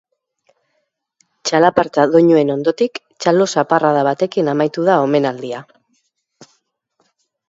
Txalaparta 1.49 2.05
doinuen 2.15 2.49
ondotik, 2.53 2.97
txalo 3.25 3.47
zaparrada 3.55 4.01
batekin 4.07 4.49
amaitu 4.55 4.87
da 4.89 4.97
omenaldia. 5.03 5.61